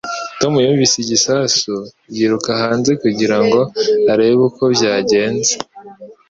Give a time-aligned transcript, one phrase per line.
[0.39, 1.73] Tom yumvise igisasu
[2.15, 3.61] yiruka hanze kugira ngo
[4.11, 5.53] arebe uko byagenze.